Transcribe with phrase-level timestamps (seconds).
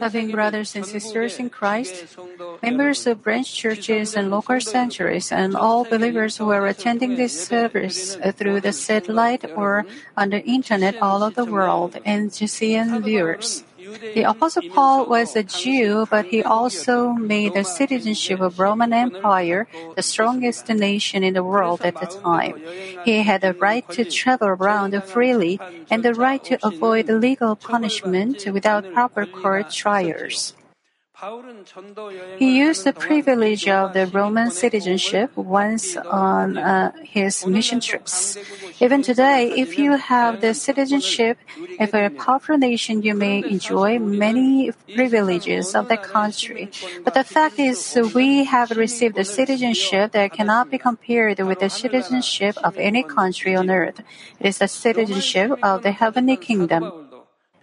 [0.00, 2.16] Loving brothers and sisters in Christ,
[2.62, 8.16] members of branch churches and local sanctuaries, and all believers who are attending this service
[8.16, 9.84] uh, through the satellite or
[10.16, 13.62] on the internet all over the world, and GCN viewers.
[14.14, 19.66] The Apostle Paul was a Jew, but he also made the citizenship of Roman Empire
[19.96, 22.62] the strongest nation in the world at the time.
[23.04, 25.60] He had the right to travel around freely
[25.90, 30.54] and the right to avoid legal punishment without proper court trials.
[32.38, 38.36] He used the privilege of the Roman citizenship once on uh, his mission trips.
[38.80, 41.38] Even today, if you have the citizenship
[41.78, 46.68] of a powerful nation, you may enjoy many privileges of the country.
[47.04, 51.70] But the fact is, we have received a citizenship that cannot be compared with the
[51.70, 54.00] citizenship of any country on earth.
[54.40, 57.03] It is the citizenship of the heavenly kingdom.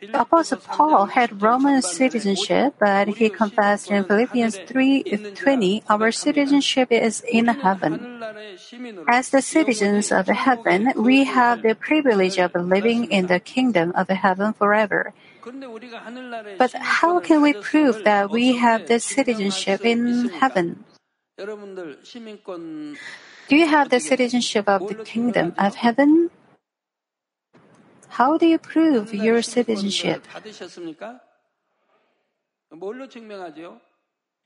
[0.02, 7.46] Apostle Paul had Roman citizenship, but he confessed in Philippians 3:20, "Our citizenship is in
[7.46, 8.18] heaven."
[9.06, 14.10] As the citizens of heaven, we have the privilege of living in the kingdom of
[14.10, 15.14] heaven forever.
[16.58, 20.82] But how can we prove that we have the citizenship in heaven?
[21.38, 26.34] Do you have the citizenship of the kingdom of heaven?
[28.19, 30.23] How do you prove your 하늘나라의 citizenship?
[30.23, 31.21] 시민권을 받으셨습니까?
[32.71, 33.81] 뭘로 증명하죠?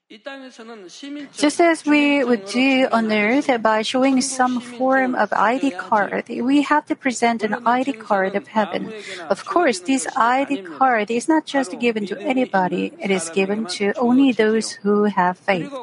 [0.07, 6.61] Just as we would do on earth by showing some form of ID card, we
[6.61, 8.93] have to present an ID card of heaven.
[9.29, 13.93] Of course, this ID card is not just given to anybody, it is given to
[13.97, 15.73] only those who have faith.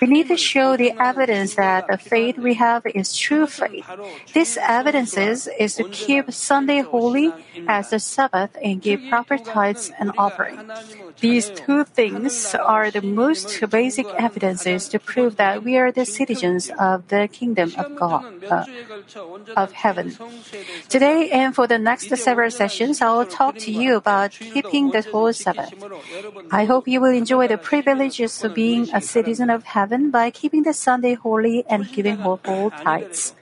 [0.00, 3.86] We need to show the evidence that the faith we have is true faith.
[4.34, 7.32] This evidence is, is to keep Sunday holy
[7.68, 10.58] as the Sabbath and give proper tithes and offering.
[11.20, 13.27] These two things are the most
[13.68, 18.64] basic evidences to prove that we are the citizens of the kingdom of God, uh,
[19.56, 20.16] of heaven.
[20.88, 25.02] Today and for the next several sessions, I will talk to you about keeping the
[25.02, 25.74] whole Sabbath.
[26.50, 30.62] I hope you will enjoy the privileges of being a citizen of heaven by keeping
[30.62, 33.34] the Sunday holy and giving whole tithes.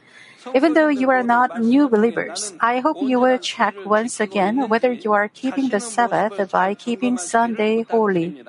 [0.55, 4.93] Even though you are not new believers, I hope you will check once again whether
[4.93, 8.43] you are keeping the Sabbath by keeping Sunday holy.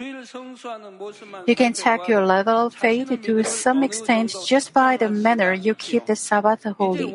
[0.00, 5.74] You can check your level of faith to some extent just by the manner you
[5.74, 7.14] keep the Sabbath holy.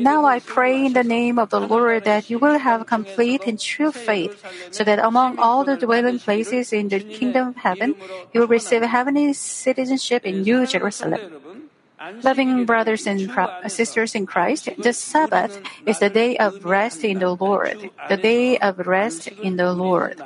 [0.00, 3.60] Now I pray in the name of the Lord that you will have complete and
[3.60, 4.32] true faith,
[4.70, 7.96] so that among all the dwelling places in the kingdom of heaven,
[8.32, 11.20] you will receive heavenly citizenship in New Jerusalem.
[12.22, 13.30] Loving brothers and
[13.66, 18.58] sisters in Christ, the Sabbath is the day of rest in the Lord, the day
[18.58, 20.22] of rest in the Lord.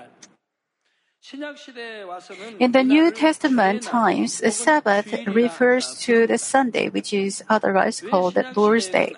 [2.59, 8.35] In the New Testament times, the Sabbath refers to the Sunday, which is otherwise called
[8.35, 9.15] the Lord's Day.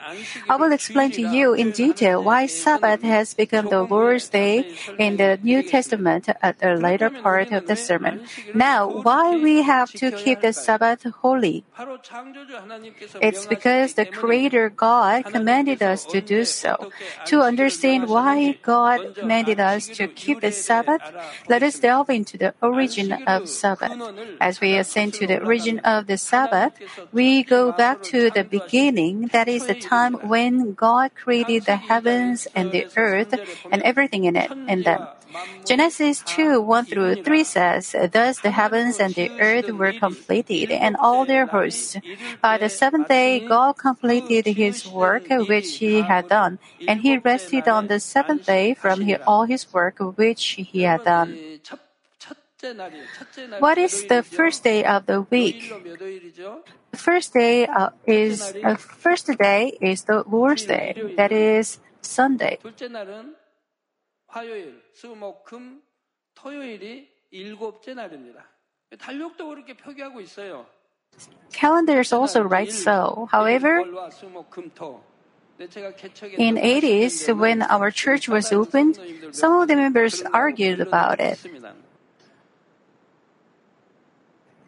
[0.51, 5.17] I will explain to you in detail why Sabbath has become the Lord's Day in
[5.17, 8.27] the New Testament at the later part of the sermon.
[8.53, 11.65] Now, why we have to keep the Sabbath holy?
[13.23, 16.91] It's because the Creator God commanded us to do so.
[17.27, 21.01] To understand why God commanded us to keep the Sabbath,
[21.49, 23.93] let us delve into the origin of Sabbath.
[24.41, 26.73] As we ascend to the origin of the Sabbath,
[27.13, 32.49] we go back to the beginning, that is the time when God created the heavens
[32.57, 33.33] and the earth
[33.71, 35.03] and everything in it in them.
[35.65, 40.97] Genesis 2 1 through 3 says, Thus the heavens and the earth were completed, and
[40.97, 41.97] all their hosts.
[42.41, 47.69] By the seventh day, God completed his work which he had done, and he rested
[47.69, 51.39] on the seventh day from all his work which he had done.
[53.59, 55.73] What is the first day of the week?
[56.91, 60.95] The first day uh, is uh, first day is the Lord's day.
[61.17, 62.59] That is Sunday.
[71.53, 73.29] Calendars also write so.
[73.31, 73.81] However,
[76.39, 78.99] in 80s, when our church was opened,
[79.33, 81.39] some of the members argued about it.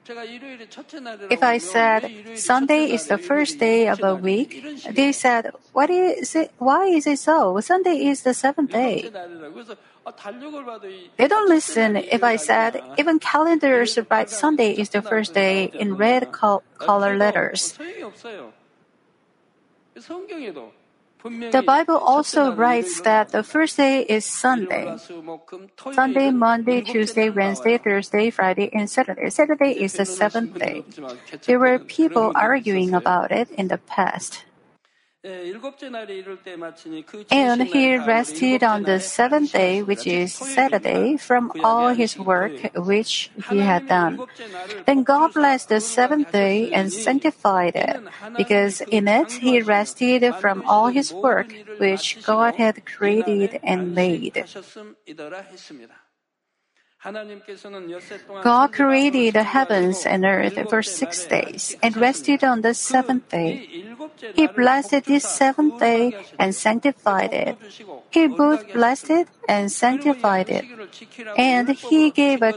[0.06, 4.60] If I said Sunday is the first day of a week,
[4.92, 6.52] they said, "What is it?
[6.58, 7.58] Why is it so?
[7.60, 9.08] Sunday is the seventh day."
[11.16, 15.96] They don't listen if I said even calendars write Sunday is the first day in
[15.96, 17.72] red col- color letters.
[21.24, 24.98] The Bible also writes that the first day is Sunday.
[25.92, 29.30] Sunday, Monday, Tuesday, Wednesday, Thursday, Friday, and Saturday.
[29.30, 30.84] Saturday is the seventh day.
[31.46, 34.44] There were people arguing about it in the past.
[37.30, 43.30] And he rested on the seventh day, which is Saturday, from all his work which
[43.48, 44.20] he had done.
[44.84, 47.96] Then God blessed the seventh day and sanctified it,
[48.36, 54.44] because in it he rested from all his work which God had created and made.
[58.42, 63.68] God created the heavens and earth for six days and rested on the seventh day.
[64.34, 67.58] He blessed this seventh day and sanctified it.
[68.10, 70.64] He both blessed it and sanctified it.
[71.36, 72.54] And he gave a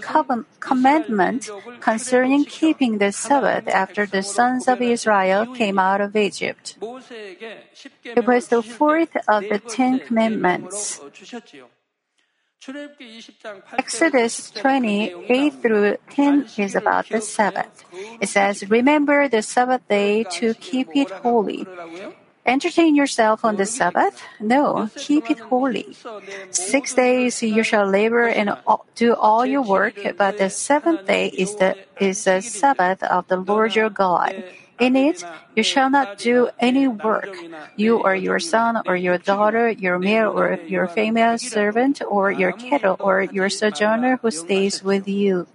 [0.59, 1.49] commandment
[1.81, 6.77] concerning keeping the Sabbath after the sons of Israel came out of Egypt.
[6.79, 11.01] It was the fourth of the Ten Commandments.
[13.77, 17.86] Exodus 28 through 10 is about the Sabbath.
[18.19, 21.68] It says, Remember the Sabbath day to keep it holy.
[22.45, 24.21] Entertain yourself on the Sabbath?
[24.39, 25.95] No, keep it holy.
[26.50, 28.56] Six days you shall labor and
[28.95, 33.38] do all your work, but the seventh day is the, is the Sabbath of the
[33.38, 34.44] Lord your God.
[34.79, 35.24] In it,
[35.56, 37.35] you shall not do any work,
[37.75, 42.51] you or your son or your daughter, your male or your female servant, or your
[42.51, 45.47] cattle or your sojourner who stays with you.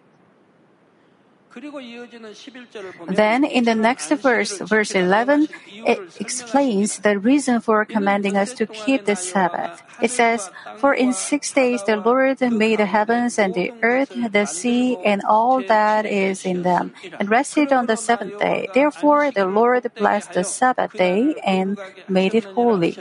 [3.08, 5.48] Then in the next verse, verse 11,
[5.84, 9.82] it explains the reason for commanding us to keep the Sabbath.
[10.00, 14.46] It says, For in six days the Lord made the heavens and the earth, the
[14.46, 18.68] sea, and all that is in them, and rested on the seventh day.
[18.72, 21.78] Therefore the Lord blessed the Sabbath day and
[22.08, 22.98] made it holy.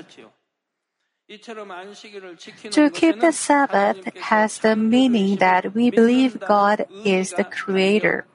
[1.32, 8.26] To keep the Sabbath has the meaning that we believe God is the Creator.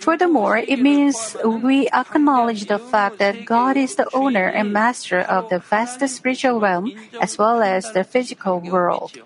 [0.00, 5.48] Furthermore, it means we acknowledge the fact that God is the owner and master of
[5.48, 9.16] the vast spiritual realm as well as the physical world.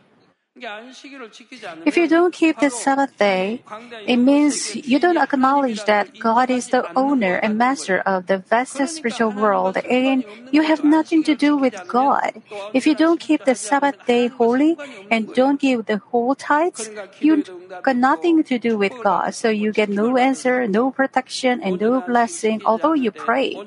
[1.85, 3.63] If you don't keep the Sabbath day,
[4.07, 8.77] it means you don't acknowledge that God is the owner and master of the vast
[8.89, 12.43] spiritual world and you have nothing to do with God.
[12.73, 14.77] If you don't keep the Sabbath day holy
[15.11, 16.91] and don't give the whole tithes,
[17.21, 17.45] you
[17.83, 19.35] got nothing to do with God.
[19.35, 23.61] So you get no answer, no protection, and no blessing, although you pray.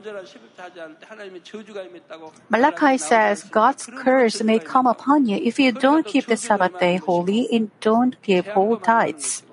[2.49, 6.97] Malachi says God's curse may come upon you if you don't keep the Sabbath day
[6.97, 9.43] holy and don't give whole tithes.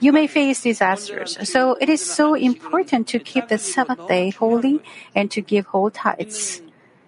[0.00, 4.80] You may face disasters, so it is so important to keep the Sabbath day holy
[5.14, 6.62] and to give whole tithes.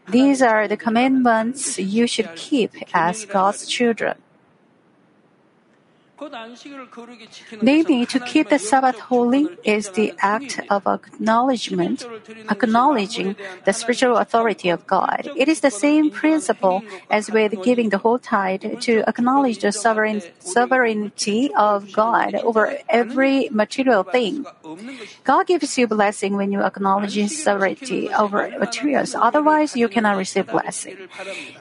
[0.09, 4.17] These are the commandments you should keep as God's children.
[7.63, 12.05] Namely, to keep the Sabbath holy is the act of acknowledgement,
[12.51, 15.31] acknowledging the spiritual authority of God.
[15.37, 20.21] It is the same principle as with giving the whole tithe to acknowledge the sovereign,
[20.41, 24.45] sovereignty of God over every material thing.
[25.23, 29.15] God gives you blessing when you acknowledge His sovereignty over materials.
[29.15, 30.97] Otherwise, you cannot receive blessing.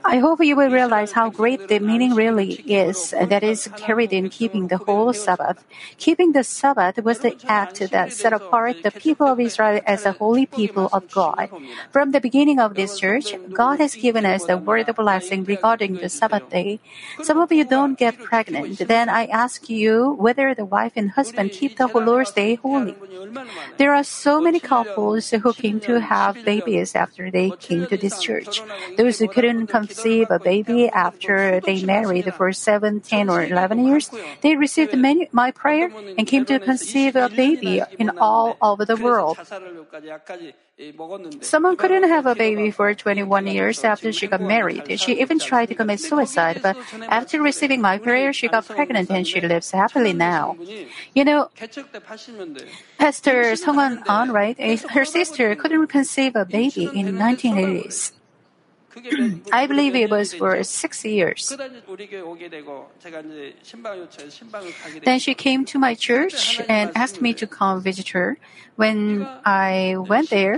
[0.03, 4.29] I hope you will realize how great the meaning really is that is carried in
[4.29, 5.65] keeping keeping the whole Sabbath.
[5.97, 10.13] Keeping the Sabbath was the act that set apart the people of Israel as a
[10.13, 11.49] holy people of God.
[11.91, 15.97] From the beginning of this church, God has given us the word of blessing regarding
[15.97, 16.79] the Sabbath day.
[17.21, 18.87] Some of you don't get pregnant.
[18.87, 22.95] Then I ask you whether the wife and husband keep the Lord's day holy.
[23.77, 28.19] There are so many couples who came to have babies after they came to this
[28.19, 28.63] church.
[28.95, 34.09] Those who couldn't conceive a baby after they married for 7, 10, or 11 years,
[34.41, 38.95] they received many, my prayer and came to conceive a baby in all over the
[38.95, 39.37] world.
[41.41, 44.99] Someone couldn't have a baby for 21 years after she got married.
[44.99, 46.77] She even tried to commit suicide, but
[47.09, 50.55] after receiving my prayer, she got pregnant and she lives happily now.
[51.15, 51.49] You know,
[52.99, 54.57] Pastor Songwon An, right?
[54.91, 58.11] Her sister couldn't conceive a baby in 1980s.
[59.51, 61.55] I believe it was for six years.
[65.03, 68.37] Then she came to my church and asked me to come visit her.
[68.75, 70.57] When I went there,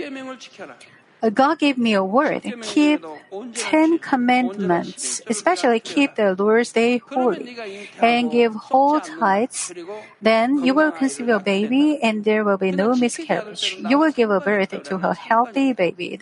[1.21, 2.43] Uh, God gave me a word.
[2.61, 3.05] Keep
[3.53, 7.57] Ten Commandments, especially keep the Lord's Day holy,
[8.01, 9.73] and give whole tithes.
[10.21, 13.75] Then you will conceive a baby, and there will be no miscarriage.
[13.79, 16.17] You will give a birth to a healthy baby.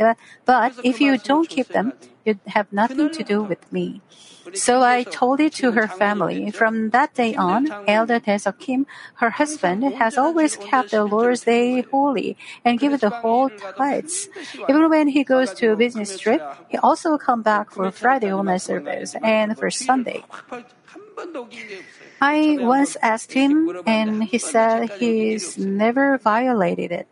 [0.45, 1.93] But if you don't keep them,
[2.27, 4.01] you have nothing to do with me.
[4.53, 6.51] So I told it to her family.
[6.51, 11.81] From that day on, Elder Taesuk Kim, her husband, has always kept the Lord's Day
[11.81, 14.29] holy and given the whole tithes.
[14.69, 18.59] Even when he goes to a business trip, he also come back for Friday online
[18.59, 20.23] service and for Sunday.
[22.21, 27.07] I once asked him, and he said he's never violated it.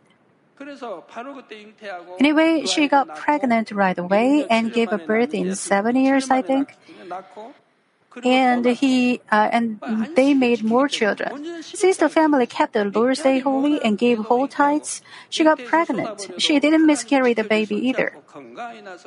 [2.19, 6.77] Anyway, she got pregnant right away and gave birth in seven years, I think
[8.24, 9.79] and he uh, and
[10.15, 11.62] they made more children.
[11.62, 16.31] Since the family kept the Lord's Day holy and gave whole tithes, she got pregnant.
[16.38, 18.17] She didn't miscarry the baby either.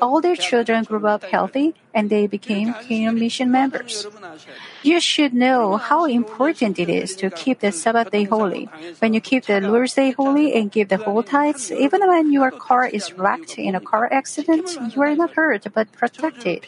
[0.00, 4.06] All their children grew up healthy and they became Kingdom Mission members.
[4.82, 8.68] You should know how important it is to keep the Sabbath day holy.
[9.00, 12.50] When you keep the Lord's Day holy and give the whole tithes, even when your
[12.50, 16.64] car is wrecked in a car accident, you are not hurt but protected.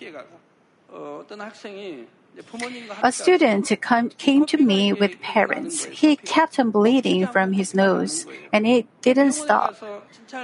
[3.02, 3.73] A student
[4.18, 5.85] came to me with parents.
[5.85, 9.76] He kept on bleeding from his nose, and it didn't stop.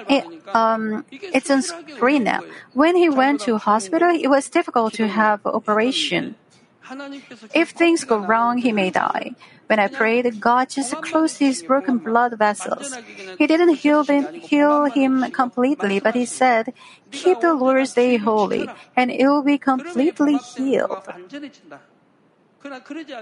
[0.08, 0.24] It,
[0.54, 2.40] um, it's on screen now.
[2.72, 6.36] When he went to hospital, it was difficult to have operation.
[7.54, 9.34] If things go wrong, he may die.
[9.66, 12.94] When I prayed, God just closed his broken blood vessels.
[13.38, 16.72] He didn't heal him, heal him completely, but he said,
[17.10, 21.08] keep the Lord's day holy, and it will be completely healed.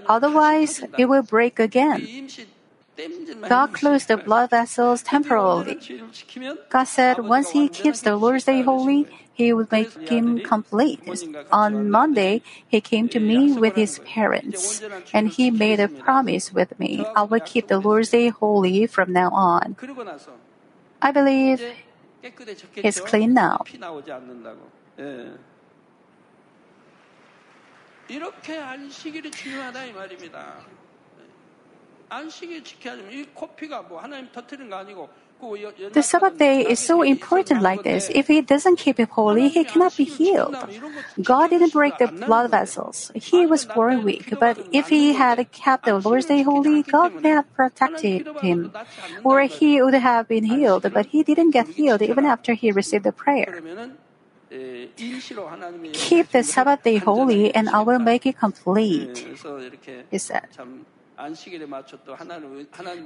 [0.07, 2.29] Otherwise, it will break again.
[3.49, 5.81] God closed the blood vessels temporarily.
[6.69, 11.02] God said once he keeps the Lord's Day holy, he would make him complete.
[11.52, 14.82] On Monday, he came to me with his parents,
[15.14, 17.06] and he made a promise with me.
[17.16, 19.76] I will keep the Lord's Day holy from now on.
[21.02, 21.64] I believe
[22.76, 23.64] he's clean now.
[28.10, 30.56] 이렇게 안식일이 중요하다 이 말입니다.
[32.10, 35.08] 안식일 지켜야 되면 이 코피가 뭐 하나님 터트린 거 아니고
[35.93, 38.11] the Sabbath day is so important like this.
[38.15, 40.57] If he doesn't keep it holy, he cannot be healed.
[41.23, 43.11] God didn't break the blood vessels.
[43.15, 47.31] He was born weak, but if he had kept the Lord's Day holy, God may
[47.31, 48.73] have protected him.
[49.23, 53.05] Or he would have been healed, but he didn't get healed even after he received
[53.05, 53.61] the prayer.
[55.93, 59.27] Keep the Sabbath day holy, and I will make it complete.
[60.11, 60.49] He said.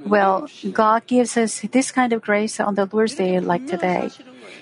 [0.05, 4.09] Well, God gives us this kind of grace on the Lord's Day like today.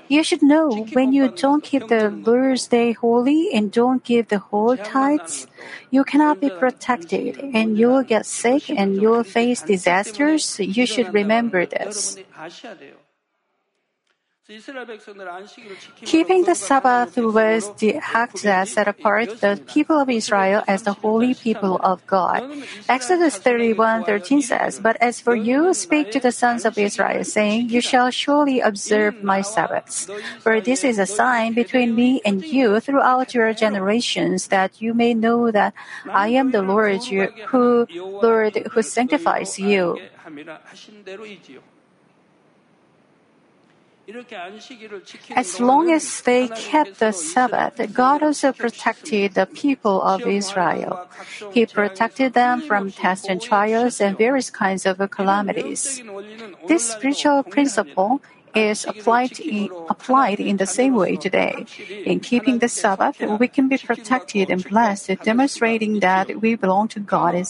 [0.08, 4.40] You should know when you don't keep the Lord's Day holy and don't give the
[4.40, 5.48] whole tithes,
[5.90, 10.60] you cannot be protected and you will get sick and you will face disasters.
[10.60, 12.18] You should remember this.
[16.06, 20.94] Keeping the Sabbath was the act that set apart the people of Israel as the
[20.94, 22.40] holy people of God.
[22.88, 27.82] Exodus 31:13 says, "But as for you, speak to the sons of Israel, saying, You
[27.82, 30.08] shall surely observe my Sabbaths.
[30.40, 35.14] For this is a sign between me and you throughout your generations, that you may
[35.14, 35.74] know that
[36.08, 37.04] I am the Lord,
[37.52, 37.84] who
[38.24, 40.00] Lord who sanctifies you."
[45.36, 51.10] As long as they kept the Sabbath, God also protected the people of Israel.
[51.52, 56.02] He protected them from tests and trials and various kinds of calamities.
[56.68, 58.22] This spiritual principle
[58.58, 61.66] is applied in, applied in the same way today.
[62.06, 67.00] In keeping the Sabbath, we can be protected and blessed, demonstrating that we belong to
[67.00, 67.50] God as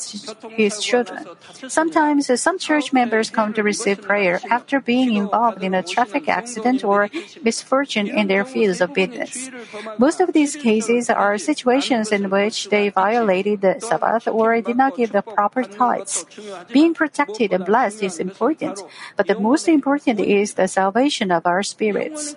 [0.50, 1.26] His children.
[1.68, 6.28] Sometimes uh, some church members come to receive prayer after being involved in a traffic
[6.28, 7.10] accident or
[7.44, 9.50] misfortune in their fields of business.
[9.98, 14.98] Most of these cases are situations in which they violated the Sabbath or did not
[14.98, 16.26] give the proper tithes.
[16.74, 18.84] Being protected and blessed is important,
[19.16, 22.36] but the most important is the salvation salvation of our spirits.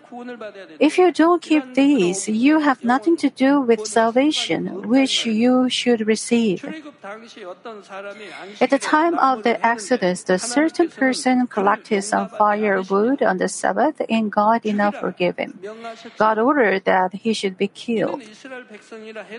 [0.79, 6.07] If you don't keep these, you have nothing to do with salvation, which you should
[6.07, 6.65] receive.
[8.61, 14.03] At the time of the Exodus, the certain person collected some firewood on the Sabbath,
[14.09, 15.59] and God did not forgive him.
[16.19, 18.21] God ordered that he should be killed.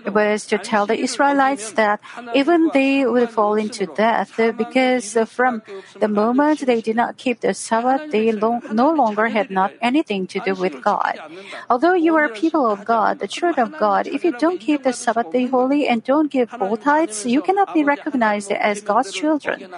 [0.06, 2.00] It was to tell the Israelites that
[2.34, 5.62] even they would fall into death because from
[6.00, 10.40] the moment they did not keep the Sabbath, they no longer had not anything to
[10.40, 11.20] do with God.
[11.68, 14.92] Although you are people of God, the children of God, if you don't keep the
[14.92, 19.68] Sabbath day holy and don't give full tithes, you cannot be recognized as God's children.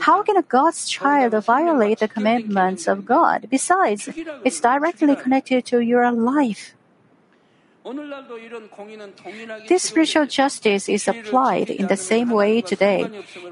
[0.00, 3.48] How can a God's child violate the commandments of God?
[3.50, 4.08] Besides,
[4.44, 6.75] it's directly connected to your life.
[9.68, 13.08] This spiritual justice is applied in the same way today.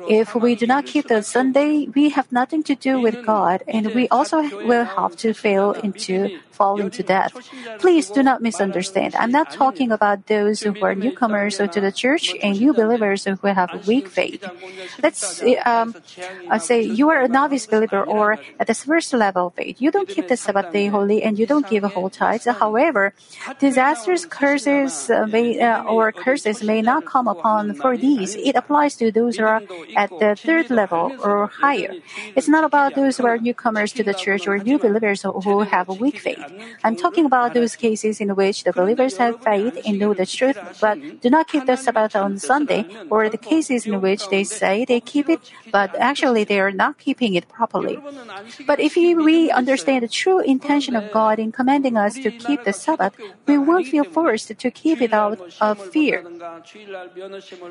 [0.09, 3.95] If we do not keep the Sunday, we have nothing to do with God, and
[3.95, 7.35] we also will have to fail into fall into death.
[7.79, 9.15] Please do not misunderstand.
[9.17, 13.49] I'm not talking about those who are newcomers to the church and new believers who
[13.49, 14.47] have weak faith.
[15.03, 15.95] Let's um,
[16.59, 19.83] say you are a novice believer or at the first level of faith.
[19.83, 22.47] You don't keep the Sabbath day holy and you don't give a whole tithe.
[22.47, 23.13] However,
[23.59, 28.35] disasters, curses, may, uh, or curses may not come upon for these.
[28.37, 29.63] It applies to those who are
[29.97, 31.95] at the third level or higher.
[32.35, 35.89] It's not about those who are newcomers to the church or new believers who have
[35.89, 36.53] a weak faith.
[36.83, 40.59] I'm talking about those cases in which the believers have faith and know the truth,
[40.81, 44.85] but do not keep the Sabbath on Sunday, or the cases in which they say
[44.85, 45.41] they keep it,
[45.71, 47.99] but actually they are not keeping it properly.
[48.67, 52.73] But if we understand the true intention of God in commanding us to keep the
[52.73, 53.15] Sabbath,
[53.47, 56.19] we won't feel forced to keep it out of fear.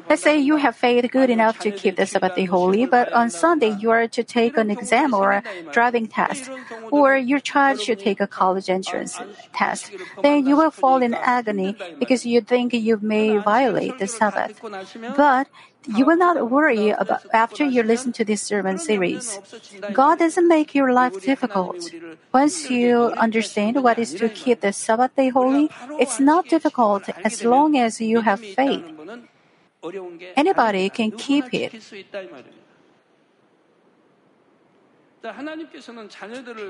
[0.10, 3.30] Let's say you have faith good enough to keep the Sabbath day holy, but on
[3.30, 6.52] Sunday you are to take an exam or a driving test,
[6.92, 9.20] or your child should take a college entrance
[9.54, 14.60] test, then you will fall in agony because you think you may violate the Sabbath.
[15.16, 15.48] But
[15.88, 19.40] you will not worry about after you listen to this sermon series.
[19.92, 21.92] God doesn't make your life difficult.
[22.34, 27.44] Once you understand what is to keep the Sabbath day holy, it's not difficult as
[27.44, 28.84] long as you have faith.
[30.36, 31.74] Anybody can keep it.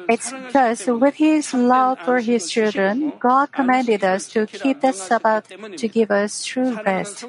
[0.10, 5.50] It's because with His love for His children, God commanded us to keep the Sabbath
[5.50, 7.26] to give us true rest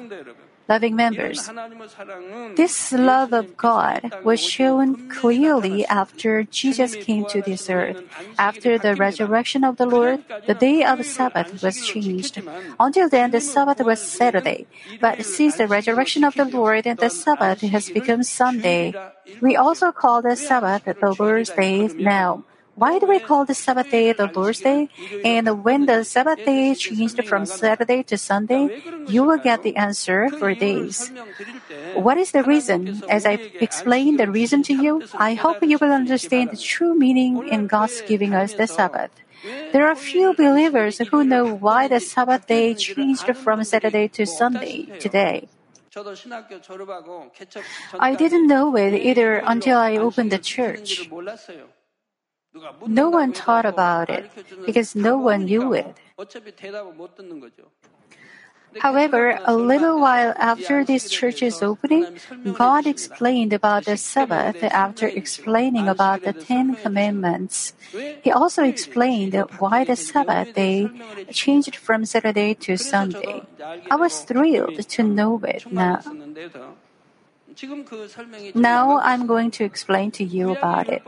[0.67, 1.49] loving members.
[2.55, 8.01] This love of God was shown clearly after Jesus came to this earth.
[8.37, 12.41] After the resurrection of the Lord, the day of Sabbath was changed.
[12.79, 14.67] Until then, the Sabbath was Saturday.
[14.99, 18.93] But since the resurrection of the Lord, the Sabbath has become Sunday.
[19.41, 22.43] We also call the Sabbath the Lord's Day now.
[22.75, 24.89] Why do we call the Sabbath day the Lord's Day?
[25.23, 30.27] And when the Sabbath day changed from Saturday to Sunday, you will get the answer
[30.29, 31.11] for days.
[31.95, 33.01] What is the reason?
[33.09, 37.47] As I explain the reason to you, I hope you will understand the true meaning
[37.47, 39.11] in God's giving us the Sabbath.
[39.71, 44.91] There are few believers who know why the Sabbath day changed from Saturday to Sunday
[44.99, 45.47] today.
[47.99, 51.07] I didn't know it either until I opened the church.
[52.87, 54.29] No one thought about it
[54.65, 55.95] because no one knew it.
[58.79, 62.19] However, a little while after this church's opening,
[62.53, 67.73] God explained about the Sabbath after explaining about the Ten Commandments.
[68.21, 70.89] He also explained why the Sabbath day
[71.31, 73.43] changed from Saturday to Sunday.
[73.89, 76.01] I was thrilled to know it now.
[78.53, 81.03] Now I'm going to explain to you about it.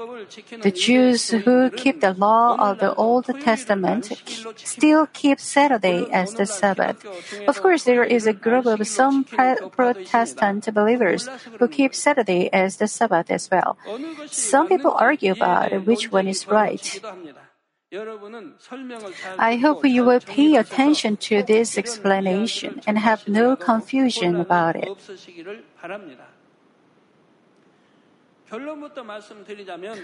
[0.62, 4.12] The Jews who keep the law of the Old Testament
[4.56, 7.06] still keep Saturday as the Sabbath.
[7.48, 11.28] Of course, there is a group of some Protestant believers
[11.60, 13.78] who keep Saturday as the Sabbath as well.
[14.28, 17.00] Some people argue about which one is right.
[19.40, 24.90] I hope you will pay attention to this explanation and have no confusion about it.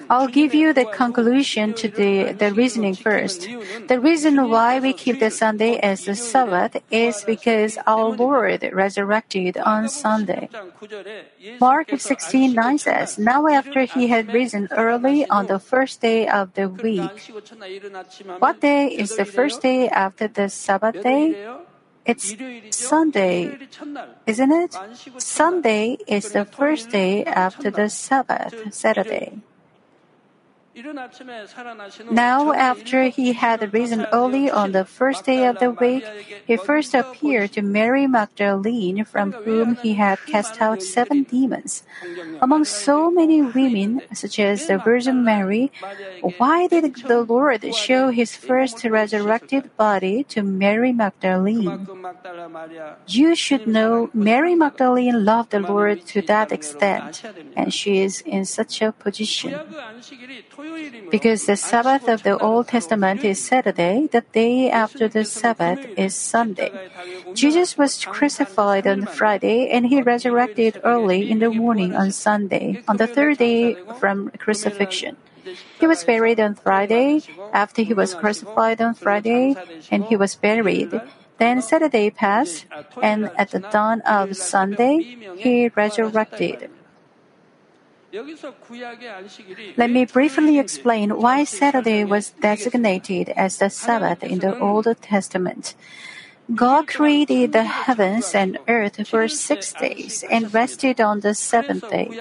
[0.10, 3.48] I'll give you the conclusion to the, the reasoning first.
[3.88, 9.58] The reason why we keep the Sunday as the Sabbath is because our Lord resurrected
[9.58, 10.50] on Sunday.
[11.62, 16.54] Mark 16 9 says, Now after he had risen early on the first day of
[16.54, 17.32] the week.
[18.40, 21.48] What day is the first day after the Sabbath day?
[22.06, 22.36] It's
[22.72, 23.58] Sunday,
[24.28, 24.76] isn't it?
[25.18, 29.40] Sunday is the first day after the Sabbath, Saturday.
[32.10, 36.04] Now, after he had risen early on the first day of the week,
[36.48, 41.84] he first appeared to Mary Magdalene, from whom he had cast out seven demons.
[42.42, 45.72] Among so many women, such as the Virgin Mary,
[46.38, 51.88] why did the Lord show his first resurrected body to Mary Magdalene?
[53.08, 57.22] You should know Mary Magdalene loved the Lord to that extent,
[57.56, 59.54] and she is in such a position.
[61.10, 66.16] Because the Sabbath of the Old Testament is Saturday, the day after the Sabbath is
[66.16, 66.72] Sunday.
[67.34, 72.98] Jesus was crucified on Friday and he resurrected early in the morning on Sunday, on
[72.98, 75.18] the third day from crucifixion.
[75.80, 77.22] He was buried on Friday.
[77.52, 79.56] After he was crucified on Friday,
[79.92, 80.90] and he was buried.
[81.38, 82.66] Then Saturday passed,
[83.02, 86.70] and at the dawn of Sunday, he resurrected.
[89.76, 95.74] Let me briefly explain why Saturday was designated as the Sabbath in the Old Testament.
[96.54, 102.12] God created the heavens and earth for six days and rested on the seventh day.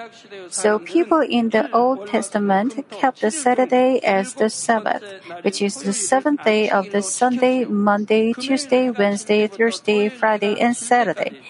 [0.49, 5.03] So people in the Old Testament kept the Saturday as the Sabbath,
[5.43, 11.43] which is the seventh day of the Sunday, Monday, Tuesday, Wednesday, Thursday, Friday, and Saturday.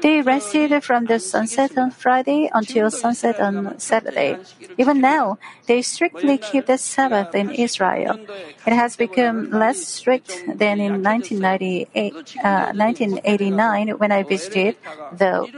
[0.00, 4.38] They rested from the sunset on Friday until sunset on Saturday.
[4.78, 8.18] Even now, they strictly keep the Sabbath in Israel.
[8.66, 14.76] It has become less strict than in 1998, uh, 1989 when I visited,
[15.12, 15.48] though.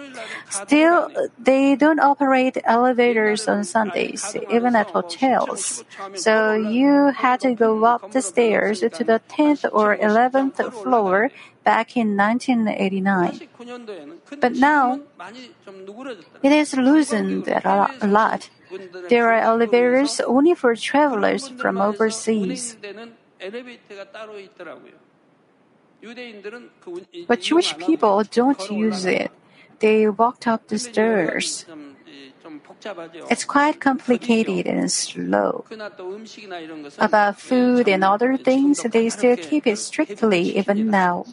[0.51, 5.85] Still, they don't operate elevators on Sundays, even at hotels.
[6.15, 11.31] So you had to go up the stairs to the 10th or 11th floor
[11.69, 13.45] back in 1989.
[14.41, 15.01] But now,
[16.43, 18.49] it is loosened a lot.
[19.13, 22.77] There are elevators only for travelers from overseas.
[27.29, 29.31] But Jewish people don't use it.
[29.85, 31.67] They walked up the stairs.
[33.29, 35.69] It's quite complicated and slow.
[36.97, 41.27] About food and other things, they still keep it strictly even now.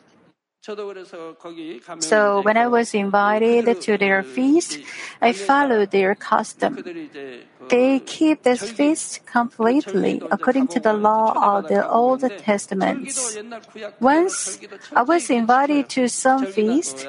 [1.99, 4.79] So when I was invited to their feast,
[5.21, 6.83] I followed their custom.
[7.69, 13.13] They keep this feast completely according to the law of the Old Testament.
[13.99, 14.59] Once
[14.95, 17.07] I was invited to some feast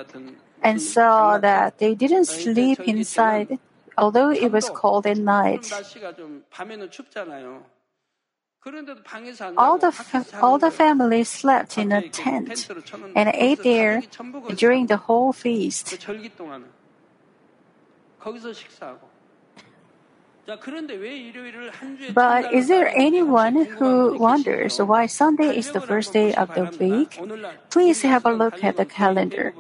[0.62, 3.58] and saw that they didn't sleep inside,
[3.96, 5.72] although it was cold at night.
[9.57, 9.92] All the,
[10.42, 12.68] all the family slept in a tent
[13.14, 14.02] and ate there
[14.57, 15.96] during the whole feast.
[22.14, 27.18] But is there anyone who wonders why Sunday is the first day of the week?
[27.70, 29.54] Please have a look at the calendar.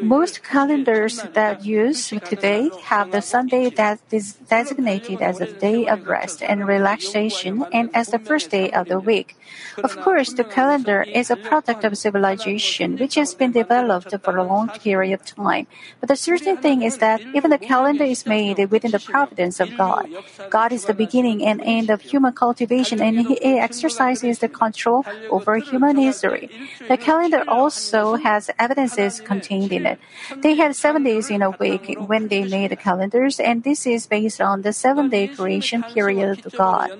[0.00, 6.06] Most calendars that use today have the Sunday that is designated as a day of
[6.06, 9.36] rest and relaxation and as the first day of the week.
[9.76, 14.44] Of course, the calendar is a product of civilization which has been developed for a
[14.44, 15.66] long period of time.
[16.00, 19.76] But the certain thing is that even the calendar is made within the providence of
[19.76, 20.08] God.
[20.50, 25.56] God is the beginning and end of human cultivation and He exercises the control over
[25.58, 26.50] human history.
[26.88, 29.98] The calendar also has evidences contained in it.
[30.42, 34.06] They had seven days in a week when they made the calendars, and this is
[34.06, 36.90] based on the seven day creation period of God.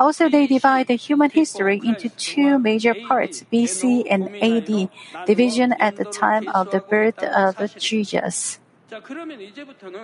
[0.00, 4.88] Also, they divide the human history into two major parts, BC and AD,
[5.26, 8.58] division at the time of the birth of Jesus.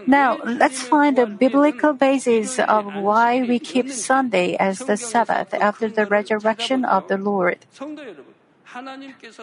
[0.06, 5.88] Now, let's find the biblical basis of why we keep Sunday as the Sabbath after
[5.88, 7.64] the resurrection of the Lord.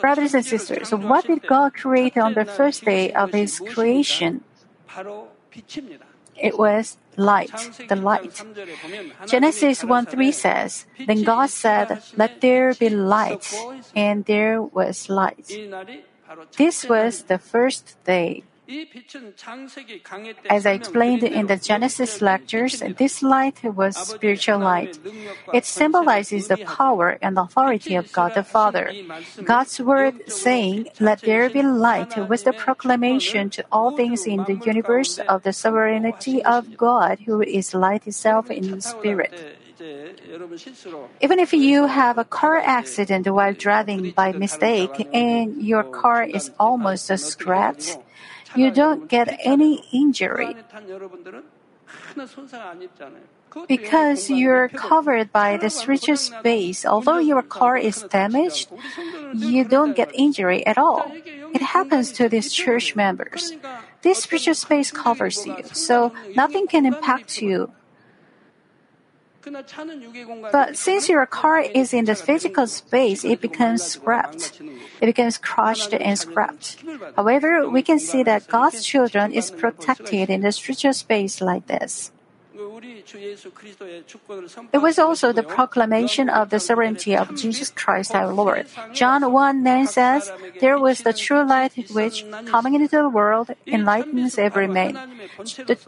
[0.02, 4.44] Brothers and sisters, what did God create on the first day of His creation?
[6.36, 7.54] It was light,
[7.88, 8.44] the light.
[9.28, 13.54] Genesis 1 3 says, Then God said, Let there be light,
[13.96, 15.52] and there was light.
[16.58, 18.44] This was the first day.
[20.50, 24.98] As I explained in the Genesis lectures, this light was spiritual light.
[25.54, 28.94] It symbolizes the power and authority of God the Father.
[29.44, 34.56] God's word saying, Let there be light, was the proclamation to all things in the
[34.56, 39.34] universe of the sovereignty of God, who is light itself in spirit.
[41.22, 46.52] Even if you have a car accident while driving by mistake and your car is
[46.60, 47.98] almost scratched,
[48.56, 50.56] you don't get any injury.
[53.68, 58.72] Because you're covered by the spiritual space, although your car is damaged,
[59.34, 61.12] you don't get injury at all.
[61.54, 63.52] It happens to these church members.
[64.02, 67.72] This spiritual space covers you, so nothing can impact you.
[70.52, 74.62] But since your car is in the physical space, it becomes scrapped.
[75.02, 76.84] It becomes crushed and scrapped.
[77.16, 82.12] However, we can see that God's children is protected in the spiritual space like this.
[84.74, 88.68] It was also the proclamation of the sovereignty of Jesus Christ our Lord.
[88.94, 94.38] John 1 9 says, There was the true light which, coming into the world, enlightens
[94.38, 94.98] every man.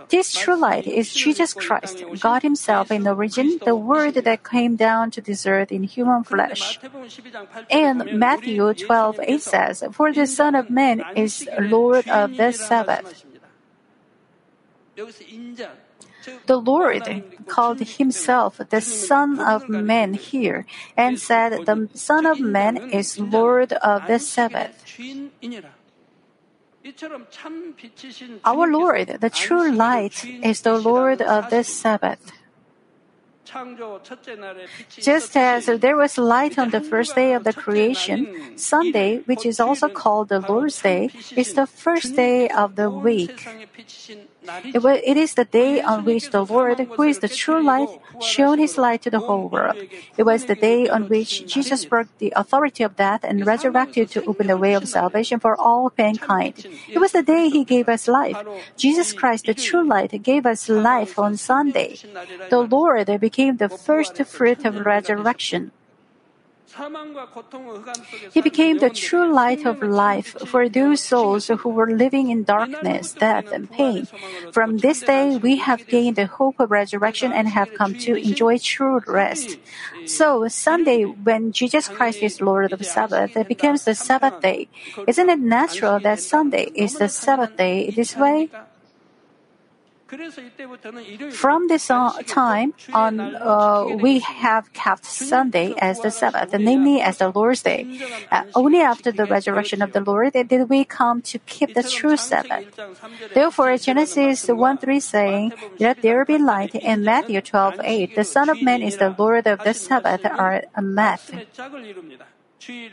[0.10, 5.12] This true light is Jesus Christ, God Himself in origin, the Word that came down
[5.12, 6.80] to this earth in human flesh.
[7.70, 13.26] And Matthew 12 8 says, For the Son of Man is Lord of the Sabbath.
[16.46, 17.04] The Lord
[17.48, 23.74] called himself the Son of Man here and said the Son of Man is Lord
[23.74, 24.84] of the Sabbath.
[28.44, 32.32] Our Lord, the true light, is the Lord of the Sabbath.
[35.00, 39.60] Just as there was light on the first day of the creation, Sunday, which is
[39.60, 43.48] also called the Lord's Day, is the first day of the week.
[44.46, 47.90] It is the day on which the Lord, who is the true light,
[48.22, 49.78] shone his light to the whole world.
[50.18, 54.24] It was the day on which Jesus broke the authority of death and resurrected to
[54.26, 56.66] open the way of salvation for all mankind.
[56.90, 58.38] It was the day he gave us life.
[58.78, 61.98] Jesus Christ, the true light, gave us life on Sunday.
[62.50, 65.72] The Lord became the first fruit of resurrection.
[68.32, 73.14] He became the true light of life for those souls who were living in darkness,
[73.14, 74.08] death, and pain.
[74.52, 78.58] From this day, we have gained the hope of resurrection and have come to enjoy
[78.58, 79.58] true rest.
[80.06, 84.68] So, Sunday, when Jesus Christ is Lord of the Sabbath, it becomes the Sabbath day.
[85.08, 88.50] Isn't it natural that Sunday is the Sabbath day this way?
[91.32, 97.30] From this time on, uh, we have kept Sunday as the Sabbath, namely as the
[97.30, 98.00] Lord's Day.
[98.32, 102.18] Uh, only after the resurrection of the Lord did we come to keep the true
[102.18, 102.66] Sabbath.
[103.34, 108.50] Therefore, Genesis 1 3 saying, Let there be light, and Matthew 12 8, the Son
[108.50, 111.32] of Man is the Lord of the Sabbath, are a math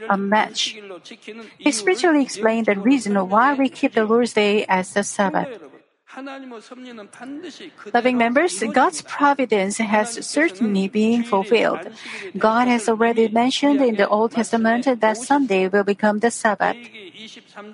[0.09, 0.76] a match.
[1.59, 5.48] He spiritually explained the reason why we keep the Lord's Day as the Sabbath.
[7.94, 11.86] Loving members, God's providence has certainly been fulfilled.
[12.36, 16.76] God has already mentioned in the Old Testament that Sunday will become the Sabbath.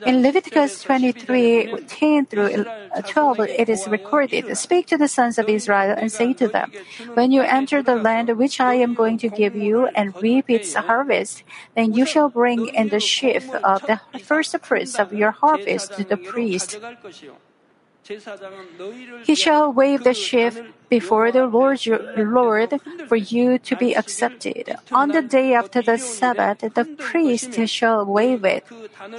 [0.04, 2.66] In Leviticus 23 10 through
[3.06, 6.72] 12, it is recorded Speak to the sons of Israel and say to them,
[7.14, 10.74] When you enter the land which I am going to give you and reap its
[10.74, 11.42] harvest,
[11.74, 16.04] then you shall bring in the sheaf of the first fruits of your harvest to
[16.04, 16.78] the priest.
[19.24, 21.80] He shall wave the sheaf before the Lord,
[22.16, 24.76] Lord for you to be accepted.
[24.92, 28.64] On the day after the Sabbath, the priest shall wave it.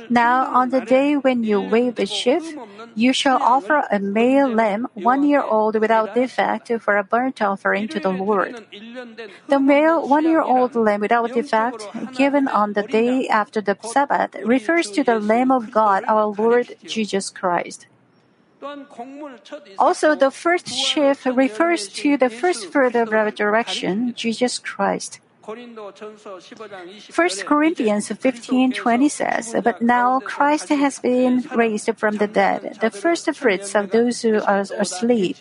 [0.09, 2.55] Now, on the day when you wave the sheaf,
[2.95, 7.87] you shall offer a male lamb, one year old without defect, for a burnt offering
[7.89, 8.55] to the Lord.
[9.49, 11.83] The male one year old lamb without defect,
[12.15, 16.75] given on the day after the Sabbath, refers to the Lamb of God, our Lord
[16.85, 17.87] Jesus Christ.
[19.77, 25.19] Also, the first sheaf refers to the first fruit of resurrection, Jesus Christ.
[25.47, 33.31] 1 Corinthians 15:20 says, "But now Christ has been raised from the dead, the first
[33.33, 35.37] fruits of those who are asleep."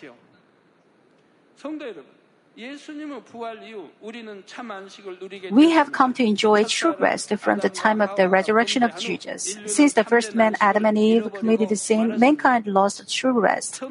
[5.51, 9.55] We have come to enjoy true rest from the time of the resurrection of Jesus.
[9.67, 13.83] Since the first man, Adam and Eve, committed the sin, mankind lost true rest.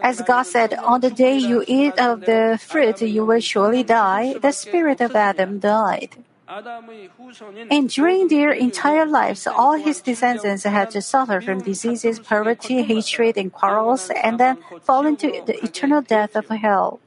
[0.00, 4.38] As God said, On the day you eat of the fruit, you will surely die,
[4.40, 6.16] the spirit of Adam died.
[6.48, 13.36] And during their entire lives, all his descendants had to suffer from diseases, poverty, hatred,
[13.36, 17.00] and quarrels, and then fall into the eternal death of hell.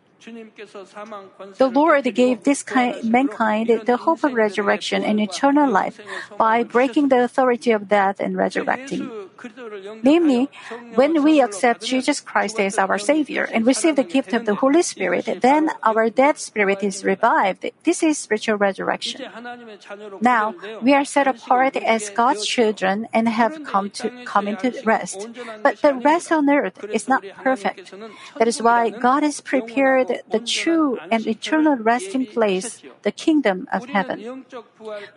[1.58, 6.00] The Lord gave this kind, mankind the hope of resurrection and eternal life
[6.38, 9.12] by breaking the authority of death and resurrecting.
[10.04, 10.50] Namely,
[10.96, 14.82] when we accept Jesus Christ as our Savior and receive the gift of the Holy
[14.82, 17.70] Spirit, then our dead spirit is revived.
[17.84, 19.22] This is spiritual resurrection.
[20.22, 25.30] Now, we are set apart as God's children and have come to come into rest.
[25.64, 27.94] But the rest on earth is not perfect.
[28.38, 33.86] That is why God has prepared the true and eternal resting place, the kingdom of
[33.88, 34.45] heaven.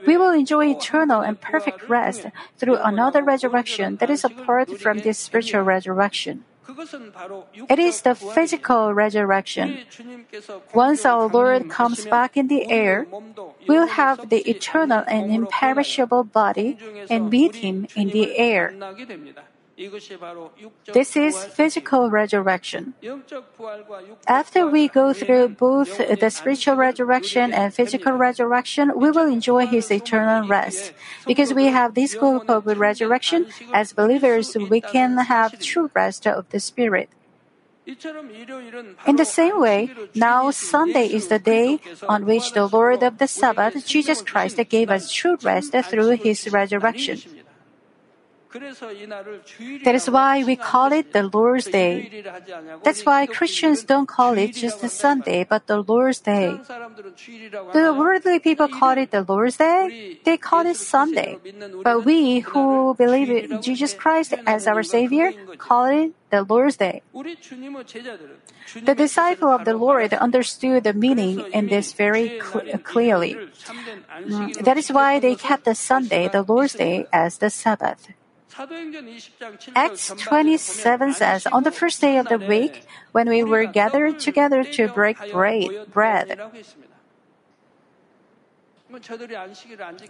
[0.06, 2.26] We will enjoy eternal and perfect rest
[2.58, 6.44] through another resurrection that is apart from this spiritual resurrection.
[7.68, 9.78] It is the physical resurrection.
[10.74, 13.06] Once our Lord comes back in the air,
[13.68, 16.78] we'll have the eternal and imperishable body
[17.10, 18.72] and meet Him in the air.
[20.92, 22.94] This is physical resurrection.
[24.26, 29.90] After we go through both the spiritual resurrection and physical resurrection, we will enjoy His
[29.90, 30.92] eternal rest.
[31.26, 36.48] Because we have this hope of resurrection, as believers, we can have true rest of
[36.50, 37.08] the Spirit.
[39.06, 43.26] In the same way, now Sunday is the day on which the Lord of the
[43.26, 47.18] Sabbath, Jesus Christ, gave us true rest through His resurrection.
[48.52, 52.10] That is why we call it the Lord's Day.
[52.84, 56.58] That's why Christians don't call it just a Sunday, but the Lord's Day.
[57.72, 60.18] The worldly people call it the Lord's Day.
[60.24, 61.38] They call it Sunday.
[61.82, 67.02] But we who believe in Jesus Christ as our Savior call it the Lord's Day.
[68.74, 73.36] The disciple of the Lord understood the meaning in this very cl- clearly.
[74.28, 78.08] Mm, that is why they kept the Sunday, the Lord's Day, as the Sabbath.
[79.74, 84.64] Acts 27 says, On the first day of the week, when we were gathered together
[84.64, 86.40] to break bread,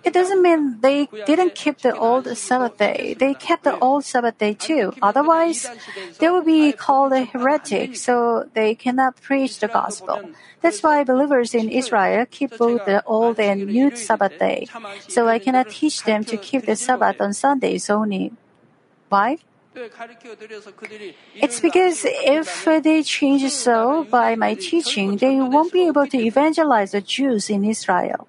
[0.04, 3.14] it doesn't mean they didn't keep the old Sabbath day.
[3.18, 4.94] They kept the old Sabbath day too.
[5.00, 5.70] Otherwise,
[6.18, 10.20] they would be called a heretic, so they cannot preach the gospel.
[10.60, 14.68] That's why believers in Israel keep both the old and new Sabbath day.
[15.08, 18.32] So I cannot teach them to keep the Sabbath on Sundays only.
[19.08, 19.38] Why?
[21.34, 26.92] It's because if they change so by my teaching, they won't be able to evangelize
[26.92, 28.28] the Jews in Israel.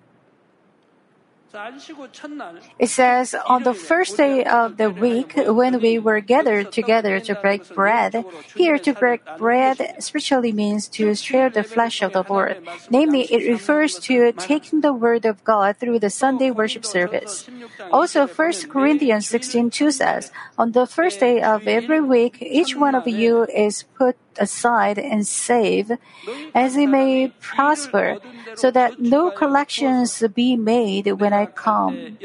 [2.80, 7.36] It says, on the first day of the week, when we were gathered together to
[7.36, 12.58] break bread, here to break bread spiritually means to share the flesh of the Lord.
[12.90, 17.48] Namely, it refers to taking the word of God through the Sunday worship service.
[17.92, 23.08] Also, 1 Corinthians 16:2 says, On the first day of every week, each one of
[23.08, 25.92] you is put aside and save,
[26.54, 28.18] as he may prosper,
[28.56, 32.18] so that no collections be made when I come.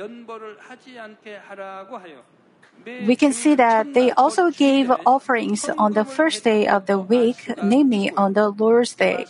[3.06, 7.50] We can see that they also gave offerings on the first day of the week,
[7.62, 9.26] namely on the Lord's Day.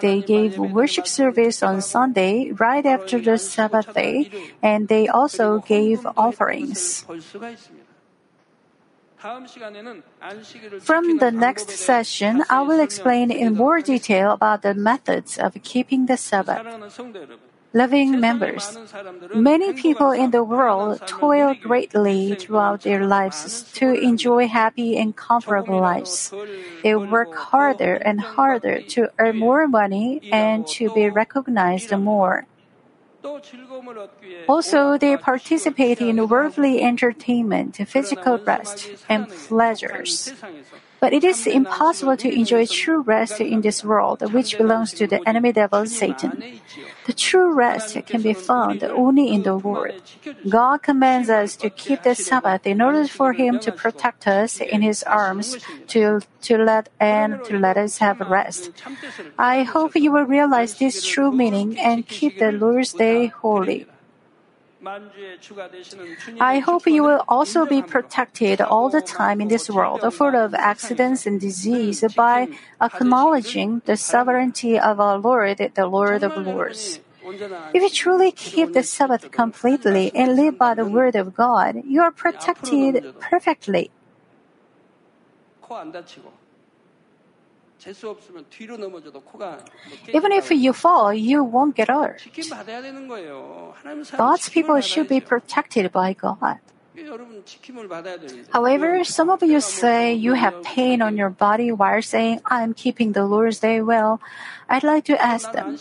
[0.00, 4.30] They gave worship service on Sunday right after the Sabbath day,
[4.62, 7.04] and they also gave offerings.
[9.18, 9.46] From
[11.18, 16.16] the next session, I will explain in more detail about the methods of keeping the
[16.16, 16.66] Sabbath.
[17.72, 18.78] Loving members,
[19.34, 25.80] many people in the world toil greatly throughout their lives to enjoy happy and comfortable
[25.80, 26.32] lives.
[26.82, 32.46] They work harder and harder to earn more money and to be recognized more.
[34.48, 40.32] Also, they participate in worldly entertainment, physical rest, and pleasures.
[40.98, 45.20] But it is impossible to enjoy true rest in this world, which belongs to the
[45.28, 46.60] enemy devil Satan.
[47.06, 50.02] The true rest can be found only in the Lord.
[50.48, 54.82] God commands us to keep the Sabbath in order for Him to protect us in
[54.82, 58.70] His arms to, to let and to let us have rest.
[59.38, 63.86] I hope you will realize this true meaning and keep the Lord's Day holy.
[66.40, 70.54] I hope you will also be protected all the time in this world full of
[70.54, 72.48] accidents and disease by
[72.80, 77.00] acknowledging the sovereignty of our Lord, the Lord of Lords.
[77.74, 82.02] If you truly keep the Sabbath completely and live by the word of God, you
[82.02, 83.90] are protected perfectly.
[90.12, 92.22] Even if you fall, you won't get hurt.
[94.16, 96.58] God's people should be protected by God.
[98.50, 103.12] However, some of you say you have pain on your body while saying, I'm keeping
[103.12, 104.20] the Lord's Day well.
[104.68, 105.78] I'd like to ask them,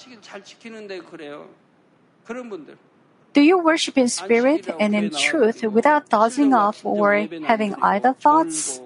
[3.34, 8.82] do you worship in spirit and in truth without dozing off or having idle thoughts?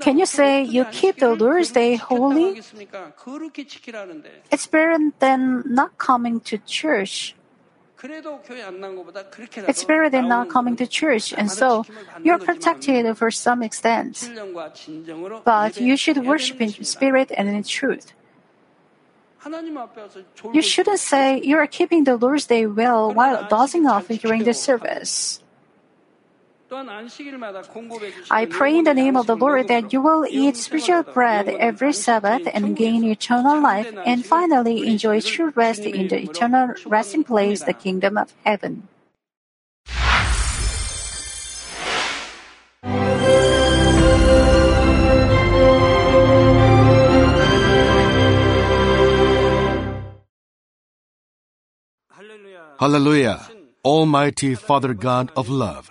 [0.00, 2.60] Can you say you keep the Lord's Day holy?
[4.50, 7.34] It's better than not coming to church.
[8.00, 11.84] It's better than not coming to church, and so
[12.22, 14.30] you're protected for some extent.
[15.44, 18.12] But you should worship in spirit and in truth.
[20.52, 24.54] You shouldn't say you are keeping the Lord's Day well while dozing off during the
[24.54, 25.42] service.
[26.70, 31.92] I pray in the name of the Lord that you will eat spiritual bread every
[31.92, 37.62] Sabbath and gain eternal life, and finally enjoy true rest in the eternal resting place,
[37.62, 38.88] the kingdom of heaven.
[52.78, 53.42] Hallelujah,
[53.84, 55.90] Almighty Father God of love.